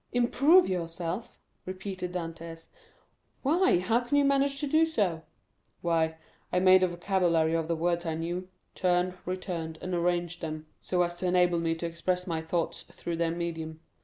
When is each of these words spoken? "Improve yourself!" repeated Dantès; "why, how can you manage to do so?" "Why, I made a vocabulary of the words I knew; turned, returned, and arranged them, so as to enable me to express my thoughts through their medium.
"Improve 0.11 0.67
yourself!" 0.67 1.37
repeated 1.63 2.11
Dantès; 2.11 2.69
"why, 3.43 3.77
how 3.77 3.99
can 3.99 4.17
you 4.17 4.25
manage 4.25 4.59
to 4.59 4.65
do 4.65 4.83
so?" 4.83 5.21
"Why, 5.81 6.17
I 6.51 6.59
made 6.59 6.81
a 6.81 6.87
vocabulary 6.87 7.53
of 7.53 7.67
the 7.67 7.75
words 7.75 8.03
I 8.03 8.15
knew; 8.15 8.49
turned, 8.73 9.13
returned, 9.27 9.77
and 9.79 9.93
arranged 9.93 10.41
them, 10.41 10.65
so 10.81 11.03
as 11.03 11.13
to 11.19 11.27
enable 11.27 11.59
me 11.59 11.75
to 11.75 11.85
express 11.85 12.25
my 12.25 12.41
thoughts 12.41 12.81
through 12.81 13.17
their 13.17 13.29
medium. 13.29 13.79